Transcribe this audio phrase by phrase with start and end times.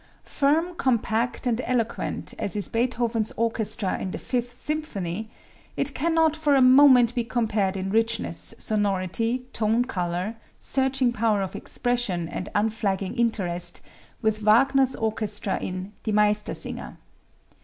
[0.25, 5.29] Firm, compact and eloquent as is Beethoven's orchestra in the Fifth Symphony,
[5.77, 11.55] it cannot for a moment be compared in richness, sonority, tone color, searching power of
[11.55, 13.81] expression and unflagging interest,
[14.23, 16.97] with Wagner's orchestra in "Die Meistersinger."